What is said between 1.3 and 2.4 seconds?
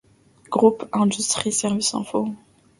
Services Info.